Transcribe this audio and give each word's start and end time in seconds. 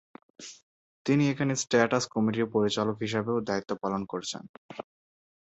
তিনি 1.05 1.23
এখানে 1.29 1.53
স্ট্যাটাস 1.63 2.03
কমিটির 2.13 2.47
পরিচালক 2.55 2.95
হিসেবেও 3.03 3.45
দায়িত্ব 3.49 3.71
পালন 3.83 4.01
করেছেন। 4.11 4.43